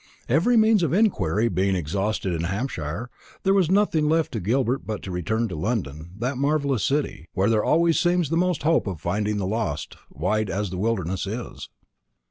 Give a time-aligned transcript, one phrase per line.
[0.27, 3.11] Every means of inquiry being exhausted in Hampshire,
[3.43, 7.51] there was nothing left to Gilbert but to return to London that marvellous city, where
[7.51, 11.69] there always seems the most hope of finding the lost, wide as the wilderness is.